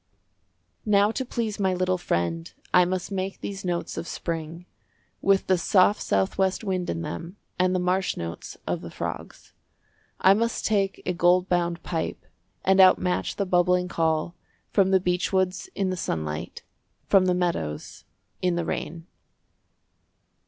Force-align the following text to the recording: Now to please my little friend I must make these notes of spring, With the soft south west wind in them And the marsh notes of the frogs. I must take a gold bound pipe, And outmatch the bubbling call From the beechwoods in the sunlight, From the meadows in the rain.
Now 0.83 1.11
to 1.11 1.23
please 1.23 1.59
my 1.59 1.75
little 1.75 1.99
friend 1.99 2.51
I 2.73 2.85
must 2.85 3.11
make 3.11 3.39
these 3.39 3.63
notes 3.63 3.97
of 3.97 4.07
spring, 4.07 4.65
With 5.21 5.45
the 5.45 5.59
soft 5.59 6.01
south 6.01 6.39
west 6.39 6.63
wind 6.63 6.89
in 6.89 7.03
them 7.03 7.37
And 7.59 7.75
the 7.75 7.79
marsh 7.79 8.17
notes 8.17 8.57
of 8.65 8.81
the 8.81 8.89
frogs. 8.89 9.53
I 10.19 10.33
must 10.33 10.65
take 10.65 11.03
a 11.05 11.13
gold 11.13 11.47
bound 11.49 11.83
pipe, 11.83 12.25
And 12.65 12.81
outmatch 12.81 13.35
the 13.35 13.45
bubbling 13.45 13.89
call 13.89 14.33
From 14.71 14.89
the 14.89 14.99
beechwoods 14.99 15.69
in 15.75 15.91
the 15.91 15.95
sunlight, 15.97 16.63
From 17.05 17.25
the 17.27 17.35
meadows 17.35 18.03
in 18.41 18.55
the 18.55 18.65
rain. 18.65 19.05